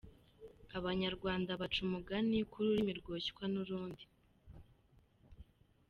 [0.77, 4.03] Abanyarwanda baca umugani ko ururimi rwoshywa n’urundi.